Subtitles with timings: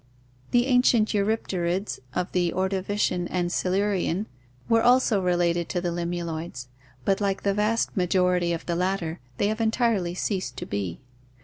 [0.49, 5.79] The ancient eurypterids of the Ordovician and Silurian (see Chapter XXVIII) were also related to
[5.79, 6.65] the lim uloids,
[7.05, 11.01] but like the vast majority of the latter they have entirely ceased to be.